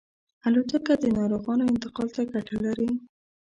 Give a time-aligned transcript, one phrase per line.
[0.47, 2.89] الوتکه د ناروغانو انتقال ته ګټه لري.